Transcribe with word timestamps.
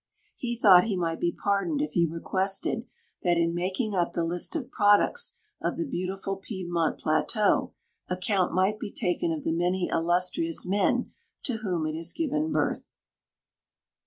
He 0.35 0.57
thought 0.57 0.85
he 0.85 0.97
might 0.97 1.19
be 1.19 1.31
pardoned 1.31 1.79
if 1.79 1.91
he 1.91 2.07
requested 2.07 2.87
that, 3.21 3.37
in 3.37 3.53
making 3.53 3.93
up 3.93 4.13
the 4.13 4.23
li.st 4.23 4.55
of 4.55 4.71
i)roducts 4.71 5.35
of 5.61 5.77
the 5.77 5.85
beautiful 5.85 6.37
Piedmont 6.37 6.97
plateau, 6.97 7.73
account 8.09 8.51
might 8.51 8.79
be 8.79 8.91
taken 8.91 9.31
of 9.31 9.43
the 9.43 9.51
many 9.53 9.89
illustrious 9.93 10.65
men 10.65 11.11
to 11.43 11.57
whom 11.57 11.85
it 11.85 11.93
has 11.93 12.13
given 12.13 12.51
birth. 12.51 12.97